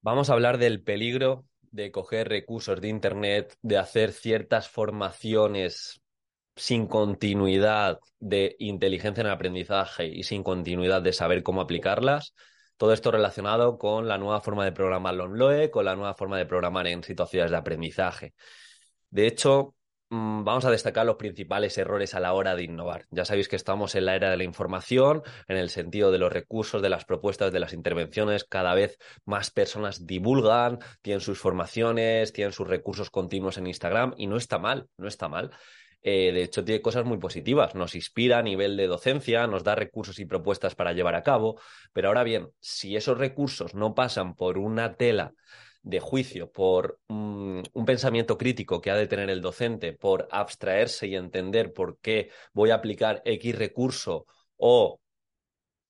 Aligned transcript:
Vamos 0.00 0.30
a 0.30 0.32
hablar 0.32 0.58
del 0.58 0.82
peligro 0.82 1.46
de 1.70 1.90
coger 1.90 2.28
recursos 2.28 2.80
de 2.80 2.88
Internet, 2.88 3.56
de 3.62 3.78
hacer 3.78 4.12
ciertas 4.12 4.68
formaciones 4.68 6.02
sin 6.56 6.86
continuidad 6.86 7.98
de 8.18 8.56
inteligencia 8.58 9.22
en 9.22 9.28
el 9.28 9.32
aprendizaje 9.32 10.06
y 10.06 10.22
sin 10.24 10.42
continuidad 10.42 11.02
de 11.02 11.12
saber 11.12 11.42
cómo 11.42 11.60
aplicarlas. 11.60 12.34
Todo 12.76 12.92
esto 12.92 13.10
relacionado 13.10 13.78
con 13.78 14.08
la 14.08 14.18
nueva 14.18 14.40
forma 14.40 14.64
de 14.64 14.72
programar 14.72 15.14
LONLOE, 15.14 15.70
con 15.70 15.84
la 15.84 15.94
nueva 15.94 16.14
forma 16.14 16.36
de 16.36 16.46
programar 16.46 16.86
en 16.88 17.02
situaciones 17.02 17.50
de 17.50 17.56
aprendizaje. 17.56 18.34
De 19.08 19.26
hecho, 19.26 19.74
vamos 20.12 20.66
a 20.66 20.70
destacar 20.70 21.06
los 21.06 21.16
principales 21.16 21.78
errores 21.78 22.14
a 22.14 22.20
la 22.20 22.34
hora 22.34 22.54
de 22.54 22.64
innovar. 22.64 23.06
Ya 23.10 23.24
sabéis 23.24 23.48
que 23.48 23.56
estamos 23.56 23.94
en 23.94 24.04
la 24.04 24.14
era 24.14 24.30
de 24.30 24.36
la 24.36 24.44
información, 24.44 25.22
en 25.48 25.56
el 25.56 25.70
sentido 25.70 26.12
de 26.12 26.18
los 26.18 26.30
recursos, 26.30 26.82
de 26.82 26.90
las 26.90 27.06
propuestas, 27.06 27.50
de 27.50 27.60
las 27.60 27.72
intervenciones. 27.72 28.44
Cada 28.44 28.74
vez 28.74 28.98
más 29.24 29.50
personas 29.50 30.06
divulgan, 30.06 30.80
tienen 31.00 31.22
sus 31.22 31.38
formaciones, 31.38 32.34
tienen 32.34 32.52
sus 32.52 32.68
recursos 32.68 33.08
continuos 33.08 33.56
en 33.56 33.66
Instagram 33.66 34.12
y 34.18 34.26
no 34.26 34.36
está 34.36 34.58
mal, 34.58 34.86
no 34.98 35.08
está 35.08 35.28
mal. 35.28 35.50
Eh, 36.02 36.32
de 36.32 36.42
hecho, 36.42 36.62
tiene 36.62 36.82
cosas 36.82 37.06
muy 37.06 37.16
positivas. 37.16 37.74
Nos 37.74 37.94
inspira 37.94 38.38
a 38.38 38.42
nivel 38.42 38.76
de 38.76 38.88
docencia, 38.88 39.46
nos 39.46 39.64
da 39.64 39.76
recursos 39.76 40.18
y 40.18 40.26
propuestas 40.26 40.74
para 40.74 40.92
llevar 40.92 41.14
a 41.14 41.22
cabo. 41.22 41.58
Pero 41.94 42.08
ahora 42.08 42.22
bien, 42.22 42.50
si 42.60 42.96
esos 42.96 43.16
recursos 43.16 43.74
no 43.74 43.94
pasan 43.94 44.34
por 44.34 44.58
una 44.58 44.94
tela 44.94 45.32
de 45.82 46.00
juicio, 46.00 46.50
por 46.50 47.00
mm, 47.08 47.62
un 47.72 47.84
pensamiento 47.84 48.38
crítico 48.38 48.80
que 48.80 48.90
ha 48.90 48.96
de 48.96 49.06
tener 49.08 49.30
el 49.30 49.40
docente, 49.40 49.92
por 49.92 50.28
abstraerse 50.30 51.08
y 51.08 51.16
entender 51.16 51.72
por 51.72 51.98
qué 51.98 52.30
voy 52.52 52.70
a 52.70 52.76
aplicar 52.76 53.22
X 53.24 53.56
recurso 53.58 54.26
o 54.56 55.00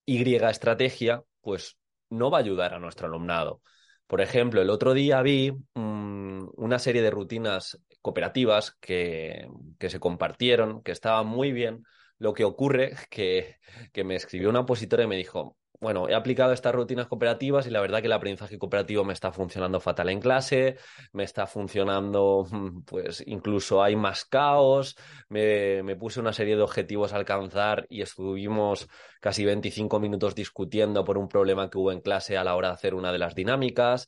Y 0.07 0.35
estrategia, 0.35 1.23
pues 1.41 1.77
no 2.11 2.31
va 2.31 2.39
a 2.39 2.41
ayudar 2.41 2.75
a 2.75 2.79
nuestro 2.79 3.07
alumnado. 3.07 3.63
Por 4.07 4.21
ejemplo, 4.21 4.61
el 4.63 4.71
otro 4.71 4.95
día 4.95 5.23
vi 5.23 5.53
mm, 5.75 6.49
una 6.57 6.79
serie 6.79 7.03
de 7.03 7.11
rutinas 7.11 7.79
cooperativas 8.01 8.73
que, 8.81 9.49
que, 9.79 9.91
se 9.91 10.01
compartieron, 10.01 10.83
que 10.83 10.93
estaban 10.93 11.27
muy 11.27 11.53
bien. 11.53 11.85
Lo 12.19 12.35
que 12.35 12.45
ocurre 12.45 12.95
que, 13.11 13.57
que 13.93 14.05
me 14.05 14.17
escribió 14.17 14.51
una 14.51 14.61
opositora 14.61 15.05
y 15.05 15.07
me 15.07 15.17
dijo, 15.17 15.57
bueno, 15.83 16.09
he 16.09 16.15
aplicado 16.15 16.53
estas 16.53 16.73
rutinas 16.73 17.09
cooperativas 17.09 17.67
y 17.67 17.71
la 17.71 17.81
verdad 17.81 18.01
que 18.01 18.07
el 18.07 18.13
aprendizaje 18.13 18.57
cooperativo 18.57 19.05
me 19.05 19.13
está 19.13 19.33
funcionando 19.33 19.81
fatal 19.81 20.11
en 20.11 20.21
clase, 20.21 20.77
me 21.13 21.25
está 21.25 21.49
funcionando, 21.49 22.47
pues 22.87 23.25
incluso 23.27 23.83
hay 23.83 23.97
más 23.97 24.25
caos, 24.25 24.97
me, 25.29 25.83
me 25.83 25.97
puse 25.97 26.21
una 26.21 26.33
serie 26.33 26.55
de 26.55 26.63
objetivos 26.63 27.13
a 27.13 27.17
alcanzar 27.17 27.85
y 27.91 28.01
estuvimos 28.01 28.89
casi 29.21 29.45
25 29.45 29.99
minutos 29.99 30.37
discutiendo 30.37 31.05
por 31.05 31.19
un 31.19 31.27
problema 31.27 31.69
que 31.69 31.79
hubo 31.79 31.91
en 31.91 32.01
clase 32.01 32.37
a 32.37 32.45
la 32.45 32.55
hora 32.55 32.69
de 32.69 32.75
hacer 32.75 32.95
una 32.95 33.11
de 33.11 33.19
las 33.19 33.35
dinámicas. 33.35 34.07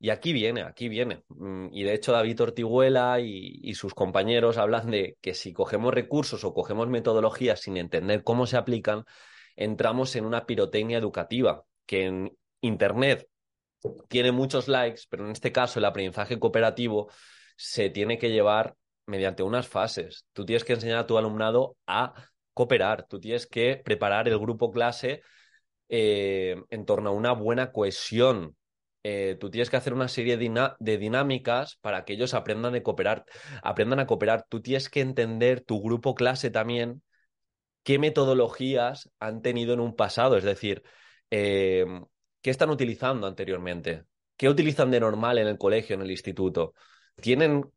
Y 0.00 0.10
aquí 0.10 0.32
viene, 0.32 0.62
aquí 0.62 0.88
viene. 0.88 1.22
Mm, 1.28 1.68
y 1.70 1.84
de 1.84 1.94
hecho 1.94 2.10
David 2.10 2.42
Ortiguela 2.42 3.20
y, 3.20 3.60
y, 3.62 3.74
sus 3.74 3.94
compañeros 3.94 4.58
hablan 4.58 4.90
de 4.90 5.16
que 5.22 5.32
si 5.32 5.52
cogemos 5.52 5.94
recursos 5.94 6.42
o 6.42 6.52
cogemos 6.52 6.88
metodologías 6.88 7.60
sin 7.60 7.76
entender 7.76 8.24
cómo 8.24 8.46
se 8.46 8.56
aplican, 8.56 9.04
entramos 9.56 10.16
en 10.16 10.24
una 10.24 10.46
pirotecnia 10.46 10.98
educativa, 10.98 11.64
que 11.86 12.04
en 12.06 12.36
Internet 12.60 13.28
tiene 14.08 14.32
muchos 14.32 14.68
likes, 14.68 15.02
pero 15.08 15.24
en 15.24 15.32
este 15.32 15.52
caso 15.52 15.78
el 15.78 15.84
aprendizaje 15.84 16.38
cooperativo 16.38 17.10
se 17.56 17.90
tiene 17.90 18.18
que 18.18 18.30
llevar 18.30 18.74
mediante 19.06 19.42
unas 19.42 19.68
fases. 19.68 20.26
Tú 20.32 20.44
tienes 20.44 20.64
que 20.64 20.72
enseñar 20.72 20.98
a 20.98 21.06
tu 21.06 21.18
alumnado 21.18 21.76
a 21.86 22.14
cooperar, 22.54 23.06
tú 23.06 23.20
tienes 23.20 23.46
que 23.46 23.80
preparar 23.84 24.28
el 24.28 24.38
grupo 24.38 24.70
clase 24.70 25.22
eh, 25.88 26.56
en 26.70 26.86
torno 26.86 27.10
a 27.10 27.12
una 27.12 27.32
buena 27.32 27.72
cohesión. 27.72 28.56
Eh, 29.02 29.36
tú 29.38 29.50
tienes 29.50 29.68
que 29.68 29.76
hacer 29.76 29.92
una 29.92 30.08
serie 30.08 30.38
de 30.38 30.98
dinámicas 30.98 31.76
para 31.82 32.06
que 32.06 32.14
ellos 32.14 32.32
aprendan 32.32 32.74
a 32.74 32.82
cooperar, 32.82 33.26
aprendan 33.62 34.00
a 34.00 34.06
cooperar. 34.06 34.46
Tú 34.48 34.62
tienes 34.62 34.88
que 34.88 35.02
entender 35.02 35.60
tu 35.60 35.82
grupo 35.82 36.14
clase 36.14 36.50
también 36.50 37.02
qué 37.84 37.98
metodologías 37.98 39.10
han 39.20 39.42
tenido 39.42 39.74
en 39.74 39.80
un 39.80 39.94
pasado, 39.94 40.36
es 40.36 40.44
decir, 40.44 40.82
em, 41.30 42.04
qué 42.42 42.50
están 42.50 42.70
utilizando 42.70 43.26
anteriormente, 43.26 44.04
qué 44.36 44.48
utilizan 44.48 44.90
de 44.90 45.00
normal 45.00 45.38
en 45.38 45.46
el 45.46 45.58
colegio, 45.58 45.94
en 45.94 46.02
el 46.02 46.10
instituto. 46.10 46.74
¿Tienen 47.16 47.70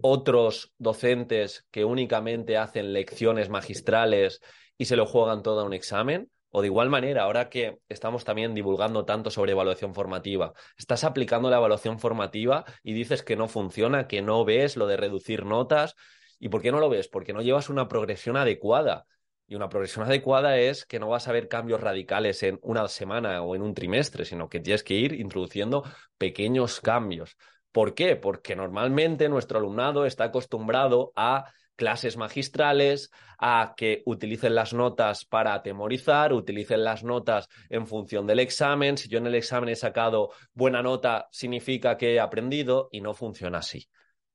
otros 0.00 0.72
docentes 0.78 1.66
que 1.70 1.84
únicamente 1.84 2.56
hacen 2.56 2.92
lecciones 2.92 3.48
magistrales 3.50 4.40
y 4.78 4.86
se 4.86 4.96
lo 4.96 5.06
juegan 5.06 5.42
todo 5.42 5.60
a 5.60 5.64
un 5.64 5.74
examen? 5.74 6.30
O 6.50 6.62
de 6.62 6.68
igual 6.68 6.88
manera, 6.88 7.24
ahora 7.24 7.50
que 7.50 7.78
estamos 7.88 8.24
también 8.24 8.54
divulgando 8.54 9.04
tanto 9.04 9.30
sobre 9.30 9.52
evaluación 9.52 9.94
formativa, 9.94 10.54
estás 10.78 11.04
aplicando 11.04 11.50
la 11.50 11.58
evaluación 11.58 11.98
formativa 11.98 12.64
y 12.82 12.94
dices 12.94 13.22
que 13.22 13.36
no 13.36 13.48
funciona, 13.48 14.06
que 14.06 14.22
no 14.22 14.44
ves 14.44 14.76
lo 14.76 14.86
de 14.86 14.96
reducir 14.96 15.44
notas, 15.44 15.94
¿Y 16.38 16.48
por 16.48 16.62
qué 16.62 16.70
no 16.70 16.80
lo 16.80 16.88
ves? 16.88 17.08
Porque 17.08 17.32
no 17.32 17.42
llevas 17.42 17.68
una 17.68 17.88
progresión 17.88 18.36
adecuada. 18.36 19.06
Y 19.46 19.54
una 19.54 19.68
progresión 19.68 20.04
adecuada 20.04 20.58
es 20.58 20.84
que 20.84 20.98
no 20.98 21.08
vas 21.08 21.26
a 21.26 21.32
ver 21.32 21.48
cambios 21.48 21.80
radicales 21.80 22.42
en 22.42 22.58
una 22.62 22.86
semana 22.88 23.42
o 23.42 23.56
en 23.56 23.62
un 23.62 23.74
trimestre, 23.74 24.24
sino 24.24 24.48
que 24.48 24.60
tienes 24.60 24.84
que 24.84 24.94
ir 24.94 25.14
introduciendo 25.14 25.84
pequeños 26.18 26.80
cambios. 26.80 27.36
¿Por 27.72 27.94
qué? 27.94 28.16
Porque 28.16 28.54
normalmente 28.56 29.28
nuestro 29.28 29.58
alumnado 29.58 30.04
está 30.04 30.24
acostumbrado 30.24 31.12
a 31.16 31.50
clases 31.76 32.16
magistrales, 32.16 33.10
a 33.38 33.74
que 33.76 34.02
utilicen 34.04 34.54
las 34.54 34.74
notas 34.74 35.24
para 35.24 35.54
atemorizar, 35.54 36.32
utilicen 36.32 36.82
las 36.82 37.04
notas 37.04 37.48
en 37.70 37.86
función 37.86 38.26
del 38.26 38.40
examen. 38.40 38.98
Si 38.98 39.08
yo 39.08 39.18
en 39.18 39.28
el 39.28 39.36
examen 39.36 39.68
he 39.68 39.76
sacado 39.76 40.30
buena 40.52 40.82
nota, 40.82 41.28
significa 41.30 41.96
que 41.96 42.14
he 42.14 42.20
aprendido 42.20 42.88
y 42.90 43.00
no 43.00 43.14
funciona 43.14 43.58
así. 43.58 43.88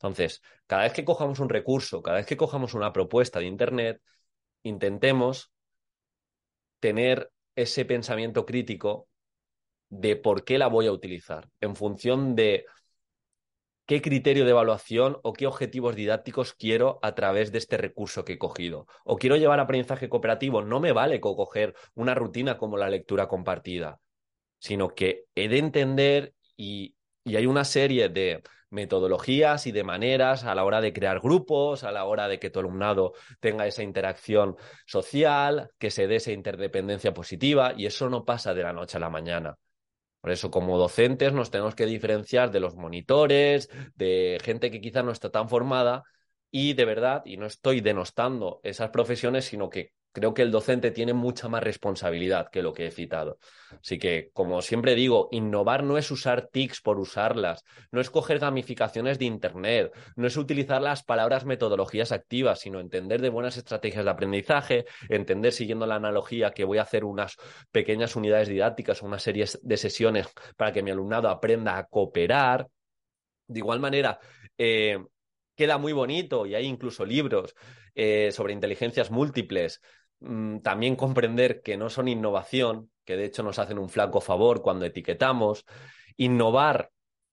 Entonces, 0.03 0.41
cada 0.67 0.83
vez 0.83 0.91
que 0.91 1.05
cojamos 1.05 1.39
un 1.39 1.47
recurso, 1.47 2.01
cada 2.01 2.17
vez 2.17 2.25
que 2.25 2.35
cojamos 2.35 2.73
una 2.73 2.91
propuesta 2.91 3.39
de 3.39 3.45
Internet, 3.45 4.01
intentemos 4.63 5.53
tener 6.81 7.31
ese 7.55 7.85
pensamiento 7.85 8.45
crítico 8.45 9.07
de 9.87 10.17
por 10.17 10.43
qué 10.43 10.57
la 10.57 10.67
voy 10.67 10.87
a 10.87 10.91
utilizar, 10.91 11.47
en 11.61 11.77
función 11.77 12.35
de 12.35 12.65
qué 13.85 14.01
criterio 14.01 14.43
de 14.43 14.51
evaluación 14.51 15.19
o 15.23 15.31
qué 15.31 15.47
objetivos 15.47 15.95
didácticos 15.95 16.53
quiero 16.53 16.99
a 17.01 17.15
través 17.15 17.53
de 17.53 17.59
este 17.59 17.77
recurso 17.77 18.25
que 18.25 18.33
he 18.33 18.37
cogido. 18.37 18.87
O 19.05 19.17
quiero 19.17 19.37
llevar 19.37 19.61
aprendizaje 19.61 20.09
cooperativo, 20.09 20.63
no 20.63 20.81
me 20.81 20.91
vale 20.91 21.21
coger 21.21 21.75
una 21.95 22.13
rutina 22.13 22.57
como 22.57 22.75
la 22.75 22.89
lectura 22.89 23.29
compartida, 23.29 24.01
sino 24.59 24.89
que 24.95 25.27
he 25.33 25.47
de 25.47 25.59
entender 25.59 26.33
y, 26.57 26.97
y 27.23 27.37
hay 27.37 27.45
una 27.45 27.63
serie 27.63 28.09
de 28.09 28.43
metodologías 28.73 29.67
y 29.67 29.71
de 29.71 29.83
maneras 29.83 30.43
a 30.43 30.55
la 30.55 30.65
hora 30.65 30.81
de 30.81 30.91
crear 30.91 31.21
grupos, 31.21 31.83
a 31.83 31.91
la 31.91 32.05
hora 32.05 32.27
de 32.27 32.39
que 32.39 32.49
tu 32.49 32.59
alumnado 32.59 33.13
tenga 33.39 33.67
esa 33.67 33.83
interacción 33.83 34.57
social, 34.85 35.69
que 35.77 35.91
se 35.91 36.07
dé 36.07 36.17
esa 36.17 36.31
interdependencia 36.31 37.13
positiva, 37.13 37.73
y 37.77 37.85
eso 37.85 38.09
no 38.09 38.25
pasa 38.25 38.53
de 38.53 38.63
la 38.63 38.73
noche 38.73 38.97
a 38.97 38.99
la 38.99 39.09
mañana. 39.09 39.57
Por 40.19 40.31
eso, 40.31 40.49
como 40.51 40.77
docentes, 40.77 41.33
nos 41.33 41.51
tenemos 41.51 41.75
que 41.75 41.85
diferenciar 41.85 42.51
de 42.51 42.59
los 42.59 42.75
monitores, 42.75 43.69
de 43.95 44.39
gente 44.43 44.71
que 44.71 44.81
quizá 44.81 45.03
no 45.03 45.11
está 45.11 45.29
tan 45.29 45.49
formada, 45.49 46.03
y 46.49 46.73
de 46.73 46.85
verdad, 46.85 47.23
y 47.25 47.37
no 47.37 47.45
estoy 47.45 47.81
denostando 47.81 48.59
esas 48.63 48.89
profesiones, 48.89 49.45
sino 49.45 49.69
que 49.69 49.91
creo 50.13 50.33
que 50.33 50.43
el 50.43 50.51
docente 50.51 50.91
tiene 50.91 51.13
mucha 51.13 51.49
más 51.49 51.63
responsabilidad 51.63 52.49
que 52.49 52.61
lo 52.61 52.71
que 52.71 52.87
he 52.87 52.91
citado. 52.91 53.39
Así 53.71 53.97
que, 53.97 54.29
como 54.31 54.61
siempre 54.61 54.95
digo, 54.95 55.27
innovar 55.31 55.83
no 55.83 55.97
es 55.97 56.09
usar 56.11 56.47
TICs 56.47 56.81
por 56.81 56.99
usarlas, 56.99 57.65
no 57.91 57.99
es 57.99 58.09
coger 58.09 58.39
gamificaciones 58.39 59.19
de 59.19 59.25
Internet, 59.25 59.91
no 60.15 60.27
es 60.27 60.37
utilizar 60.37 60.81
las 60.81 61.03
palabras 61.03 61.45
metodologías 61.45 62.11
activas, 62.11 62.59
sino 62.59 62.79
entender 62.79 63.21
de 63.21 63.29
buenas 63.29 63.57
estrategias 63.57 64.05
de 64.05 64.11
aprendizaje, 64.11 64.85
entender 65.09 65.51
siguiendo 65.51 65.87
la 65.87 65.95
analogía 65.95 66.51
que 66.51 66.63
voy 66.63 66.77
a 66.77 66.83
hacer 66.83 67.03
unas 67.03 67.35
pequeñas 67.71 68.15
unidades 68.15 68.47
didácticas 68.47 69.01
o 69.01 69.07
una 69.07 69.19
serie 69.19 69.45
de 69.61 69.77
sesiones 69.77 70.27
para 70.55 70.71
que 70.71 70.83
mi 70.83 70.91
alumnado 70.91 71.27
aprenda 71.27 71.77
a 71.77 71.85
cooperar. 71.85 72.67
De 73.47 73.59
igual 73.59 73.79
manera, 73.79 74.19
eh, 74.57 75.03
queda 75.55 75.77
muy 75.77 75.91
bonito 75.91 76.45
y 76.45 76.55
hay 76.55 76.65
incluso 76.65 77.05
libros 77.05 77.55
eh, 77.95 78.31
sobre 78.31 78.53
inteligencias 78.53 79.11
múltiples 79.11 79.81
Mm, 80.23 80.59
también 80.59 80.95
comprender 80.95 81.61
que 81.61 81.75
no 81.75 81.89
son 81.89 82.07
innovación, 82.07 82.89
que 83.03 83.17
de 83.17 83.25
hecho 83.25 83.43
nos 83.43 83.59
hacen 83.59 83.77
un 83.77 83.89
flaco 83.89 84.21
favor 84.21 84.61
cuando 84.61 84.85
etiquetamos. 84.85 85.65
Innovar 86.15 86.91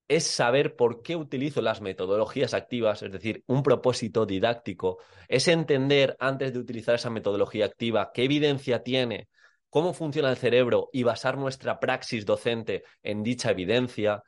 es 0.09 0.27
saber 0.27 0.75
por 0.75 1.03
qué 1.03 1.15
utilizo 1.15 1.63
las 1.63 1.81
metodologías 1.81 2.53
activas, 2.53 3.03
es 3.05 3.13
decir, 3.13 3.45
un 3.47 3.63
propósito 3.63 4.27
didáctico, 4.27 4.99
es 5.29 5.47
entender 5.47 6.17
antes 6.19 6.53
de 6.53 6.59
utilizar 6.59 6.97
esa 6.97 7.11
metodología 7.11 7.67
activa 7.67 8.11
qué 8.13 8.25
evidencia 8.25 8.83
tiene, 8.83 9.29
cómo 9.69 9.95
funciona 9.95 10.31
el 10.31 10.37
cerebro 10.37 10.89
y 10.93 11.05
basar 11.05 11.39
nuestra 11.39 11.79
praxis 11.79 12.27
docente 12.27 12.83
en 13.05 13.23
dicha 13.23 13.53
evidencia, 13.53 14.25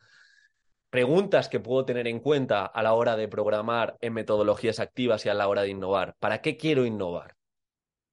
preguntas 0.89 1.49
que 1.49 1.59
puedo 1.59 1.85
tener 1.85 2.07
en 2.07 2.21
cuenta 2.21 2.65
a 2.67 2.83
la 2.85 2.93
hora 2.95 3.17
de 3.17 3.27
programar 3.27 3.97
en 4.01 4.13
metodologías 4.13 4.79
activas 4.79 5.27
y 5.27 5.31
a 5.31 5.35
la 5.35 5.49
hora 5.49 5.63
de 5.63 5.71
innovar. 5.71 6.15
¿Para 6.21 6.41
qué 6.43 6.57
quiero 6.57 6.87
innovar? 6.87 7.35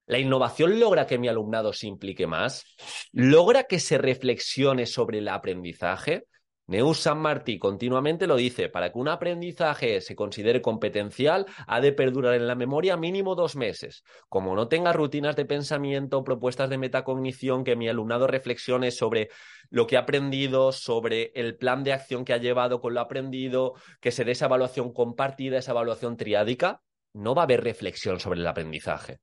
¿La 0.09 0.17
innovación 0.17 0.79
logra 0.79 1.05
que 1.05 1.19
mi 1.19 1.27
alumnado 1.27 1.71
se 1.71 1.85
implique 1.85 2.25
más? 2.25 2.65
¿Logra 3.11 3.65
que 3.65 3.79
se 3.79 3.99
reflexione 3.99 4.87
sobre 4.87 5.19
el 5.19 5.27
aprendizaje? 5.27 6.25
Neus 6.65 6.97
San 6.97 7.19
Martí 7.19 7.59
continuamente 7.59 8.25
lo 8.25 8.35
dice, 8.35 8.69
para 8.69 8.91
que 8.91 8.97
un 8.97 9.07
aprendizaje 9.07 10.01
se 10.01 10.15
considere 10.15 10.63
competencial, 10.63 11.45
ha 11.67 11.79
de 11.79 11.93
perdurar 11.93 12.33
en 12.33 12.47
la 12.47 12.55
memoria 12.55 12.97
mínimo 12.97 13.35
dos 13.35 13.55
meses. 13.55 14.01
Como 14.29 14.55
no 14.55 14.67
tenga 14.67 14.93
rutinas 14.93 15.35
de 15.35 15.45
pensamiento, 15.45 16.23
propuestas 16.23 16.71
de 16.71 16.79
metacognición, 16.79 17.63
que 17.63 17.75
mi 17.75 17.87
alumnado 17.87 18.25
reflexione 18.25 18.89
sobre 18.89 19.29
lo 19.69 19.85
que 19.85 19.95
ha 19.95 20.01
aprendido, 20.01 20.71
sobre 20.71 21.31
el 21.35 21.55
plan 21.55 21.83
de 21.83 21.93
acción 21.93 22.25
que 22.25 22.33
ha 22.33 22.37
llevado 22.37 22.81
con 22.81 22.95
lo 22.95 23.01
aprendido, 23.01 23.75
que 24.01 24.09
se 24.09 24.23
dé 24.25 24.31
esa 24.31 24.47
evaluación 24.47 24.91
compartida, 24.91 25.59
esa 25.59 25.73
evaluación 25.73 26.17
triádica, 26.17 26.81
no 27.13 27.35
va 27.35 27.43
a 27.43 27.45
haber 27.45 27.63
reflexión 27.63 28.19
sobre 28.19 28.39
el 28.39 28.47
aprendizaje. 28.47 29.19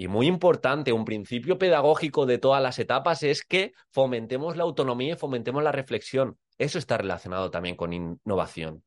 Y 0.00 0.06
muy 0.06 0.28
importante, 0.28 0.92
un 0.92 1.04
principio 1.04 1.58
pedagógico 1.58 2.24
de 2.24 2.38
todas 2.38 2.62
las 2.62 2.78
etapas 2.78 3.24
es 3.24 3.42
que 3.42 3.72
fomentemos 3.90 4.56
la 4.56 4.62
autonomía 4.62 5.14
y 5.14 5.16
fomentemos 5.16 5.60
la 5.60 5.72
reflexión. 5.72 6.38
Eso 6.56 6.78
está 6.78 6.98
relacionado 6.98 7.50
también 7.50 7.74
con 7.74 7.92
innovación. 7.92 8.84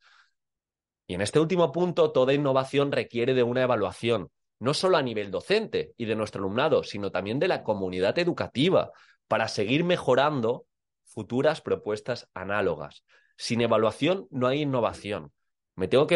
Y 1.07 1.15
en 1.15 1.19
este 1.19 1.41
último 1.41 1.73
punto, 1.73 2.13
toda 2.13 2.33
innovación 2.33 2.93
requiere 2.93 3.33
de 3.33 3.43
una 3.43 3.61
evaluación, 3.61 4.31
no 4.59 4.73
solo 4.73 4.95
a 4.95 5.01
nivel 5.01 5.31
docente 5.31 5.91
y 5.97 6.05
de 6.05 6.15
nuestro 6.15 6.39
alumnado, 6.39 6.81
sino 6.81 7.11
también 7.11 7.39
de 7.39 7.49
la 7.49 7.61
comunidad 7.63 8.17
educativa, 8.17 8.91
para 9.27 9.49
seguir 9.49 9.83
mejorando 9.83 10.65
futuras 11.03 11.59
propuestas 11.59 12.29
análogas. 12.33 13.03
Sin 13.35 13.59
evaluación 13.59 14.29
no 14.31 14.47
hay 14.47 14.61
innovación. 14.61 15.33
Me 15.81 15.87
tengo, 15.87 16.05
que 16.05 16.15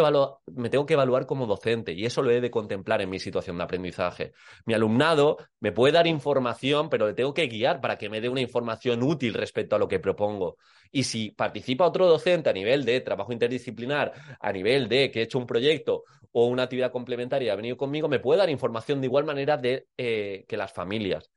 me 0.53 0.69
tengo 0.69 0.85
que 0.85 0.93
evaluar 0.93 1.25
como 1.25 1.47
docente 1.47 1.91
y 1.91 2.05
eso 2.05 2.21
lo 2.21 2.29
he 2.29 2.39
de 2.39 2.51
contemplar 2.51 3.01
en 3.01 3.09
mi 3.09 3.17
situación 3.17 3.57
de 3.57 3.63
aprendizaje. 3.63 4.33
Mi 4.63 4.75
alumnado 4.75 5.37
me 5.59 5.71
puede 5.71 5.91
dar 5.91 6.05
información, 6.05 6.87
pero 6.87 7.07
le 7.07 7.15
tengo 7.15 7.33
que 7.33 7.47
guiar 7.47 7.81
para 7.81 7.97
que 7.97 8.07
me 8.07 8.21
dé 8.21 8.29
una 8.29 8.41
información 8.41 9.01
útil 9.01 9.33
respecto 9.33 9.75
a 9.75 9.79
lo 9.79 9.87
que 9.87 9.99
propongo. 9.99 10.57
Y 10.91 11.05
si 11.05 11.31
participa 11.31 11.87
otro 11.87 12.05
docente 12.05 12.47
a 12.47 12.53
nivel 12.53 12.85
de 12.85 13.01
trabajo 13.01 13.33
interdisciplinar, 13.33 14.13
a 14.39 14.51
nivel 14.51 14.87
de 14.87 15.09
que 15.09 15.21
he 15.21 15.23
hecho 15.23 15.39
un 15.39 15.47
proyecto 15.47 16.03
o 16.31 16.45
una 16.45 16.61
actividad 16.61 16.91
complementaria 16.91 17.47
y 17.47 17.49
ha 17.49 17.55
venido 17.55 17.75
conmigo, 17.75 18.07
me 18.07 18.19
puede 18.19 18.37
dar 18.37 18.51
información 18.51 19.01
de 19.01 19.07
igual 19.07 19.25
manera 19.25 19.59
eh, 19.63 20.45
que 20.47 20.57
las 20.57 20.73
familias. 20.73 21.31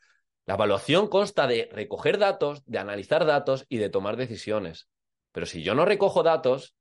La 0.45 0.53
evaluación 0.53 1.09
consta 1.09 1.47
de 1.47 1.71
recoger 1.73 2.19
datos, 2.19 2.63
de 2.67 2.79
analizar 2.79 3.25
datos 3.25 3.65
y 3.71 3.79
de 3.79 3.89
tomar 3.89 4.19
decisiones. 4.19 4.87
Pero 5.33 5.47
si 5.47 5.63
yo 5.63 5.75
no 5.75 5.87
recojo 5.87 6.23
datos, 6.23 6.75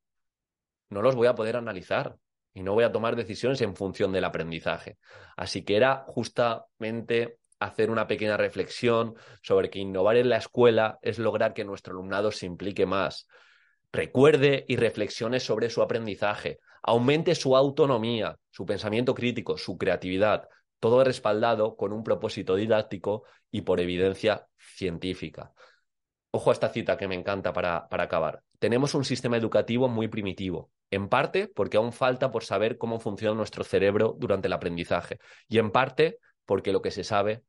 no 0.89 1.01
los 1.01 1.15
voy 1.15 1.27
a 1.27 1.35
poder 1.35 1.55
analizar 1.55 2.15
y 2.53 2.63
no 2.63 2.73
voy 2.73 2.83
a 2.83 2.91
tomar 2.91 3.15
decisiones 3.15 3.61
en 3.61 3.75
función 3.75 4.11
del 4.11 4.25
aprendizaje. 4.25 4.97
Así 5.35 5.63
que 5.63 5.75
era 5.75 6.05
justamente 6.07 7.37
hacer 7.59 7.89
una 7.89 8.07
pequeña 8.07 8.37
reflexión 8.37 9.15
sobre 9.41 9.69
que 9.69 9.79
innovar 9.79 10.17
en 10.17 10.29
la 10.29 10.37
escuela 10.37 10.99
es 11.01 11.19
lograr 11.19 11.53
que 11.53 11.65
nuestro 11.65 11.93
alumnado 11.93 12.31
se 12.31 12.45
implique 12.45 12.85
más, 12.85 13.27
recuerde 13.91 14.65
y 14.67 14.75
reflexione 14.75 15.39
sobre 15.39 15.69
su 15.69 15.81
aprendizaje, 15.81 16.59
aumente 16.83 17.35
su 17.35 17.55
autonomía, 17.55 18.37
su 18.49 18.65
pensamiento 18.65 19.13
crítico, 19.13 19.57
su 19.57 19.77
creatividad, 19.77 20.47
todo 20.79 21.03
respaldado 21.03 21.75
con 21.75 21.93
un 21.93 22.03
propósito 22.03 22.55
didáctico 22.55 23.23
y 23.51 23.61
por 23.61 23.79
evidencia 23.79 24.47
científica. 24.57 25.53
Ojo 26.31 26.49
a 26.49 26.53
esta 26.53 26.69
cita 26.69 26.97
que 26.97 27.07
me 27.07 27.15
encanta 27.15 27.53
para, 27.53 27.87
para 27.87 28.03
acabar. 28.03 28.43
Tenemos 28.59 28.93
un 28.93 29.05
sistema 29.05 29.37
educativo 29.37 29.87
muy 29.87 30.07
primitivo, 30.07 30.71
en 30.91 31.09
parte 31.09 31.47
porque 31.47 31.77
aún 31.77 31.93
falta 31.93 32.31
por 32.31 32.43
saber 32.43 32.77
cómo 32.77 32.99
funciona 32.99 33.35
nuestro 33.35 33.63
cerebro 33.63 34.15
durante 34.17 34.47
el 34.47 34.53
aprendizaje 34.53 35.19
y 35.47 35.59
en 35.59 35.71
parte 35.71 36.19
porque 36.45 36.71
lo 36.71 36.81
que 36.81 36.91
se 36.91 37.03
sabe 37.03 37.43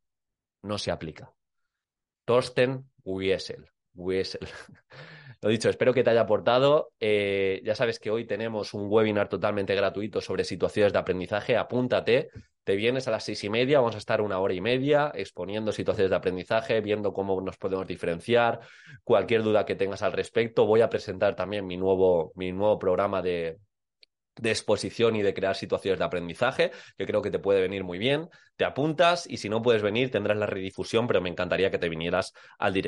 no 0.62 0.78
se 0.78 0.90
aplica. 0.90 1.32
Torsten 2.24 2.90
Wiesel. 3.04 3.70
Wiesel. 3.94 4.46
Lo 5.40 5.50
dicho, 5.50 5.68
espero 5.68 5.94
que 5.94 6.02
te 6.02 6.10
haya 6.10 6.22
aportado. 6.22 6.90
Eh, 6.98 7.60
ya 7.64 7.76
sabes 7.76 8.00
que 8.00 8.10
hoy 8.10 8.26
tenemos 8.26 8.74
un 8.74 8.86
webinar 8.88 9.28
totalmente 9.28 9.74
gratuito 9.74 10.20
sobre 10.20 10.42
situaciones 10.42 10.92
de 10.92 10.98
aprendizaje. 10.98 11.56
Apúntate, 11.56 12.30
te 12.64 12.74
vienes 12.74 13.06
a 13.06 13.12
las 13.12 13.24
seis 13.24 13.44
y 13.44 13.48
media, 13.48 13.78
vamos 13.78 13.94
a 13.94 13.98
estar 13.98 14.20
una 14.20 14.40
hora 14.40 14.52
y 14.52 14.60
media 14.60 15.12
exponiendo 15.14 15.70
situaciones 15.70 16.10
de 16.10 16.16
aprendizaje, 16.16 16.80
viendo 16.80 17.12
cómo 17.12 17.40
nos 17.40 17.56
podemos 17.56 17.86
diferenciar. 17.86 18.60
Cualquier 19.04 19.44
duda 19.44 19.64
que 19.64 19.76
tengas 19.76 20.02
al 20.02 20.12
respecto, 20.12 20.66
voy 20.66 20.80
a 20.80 20.90
presentar 20.90 21.36
también 21.36 21.66
mi 21.66 21.76
nuevo, 21.76 22.32
mi 22.34 22.50
nuevo 22.50 22.76
programa 22.78 23.22
de, 23.22 23.58
de 24.38 24.50
exposición 24.50 25.16
y 25.16 25.22
de 25.22 25.34
crear 25.34 25.56
situaciones 25.56 25.98
de 25.98 26.04
aprendizaje, 26.04 26.70
que 26.96 27.06
creo 27.06 27.22
que 27.22 27.30
te 27.30 27.38
puede 27.38 27.60
venir 27.60 27.84
muy 27.84 27.98
bien. 27.98 28.28
Te 28.56 28.64
apuntas 28.64 29.26
y 29.28 29.36
si 29.36 29.48
no 29.48 29.62
puedes 29.62 29.82
venir 29.82 30.10
tendrás 30.10 30.36
la 30.36 30.46
redifusión, 30.46 31.06
pero 31.06 31.20
me 31.20 31.28
encantaría 31.28 31.70
que 31.70 31.78
te 31.78 31.88
vinieras 31.88 32.32
al 32.58 32.72
directo. 32.72 32.86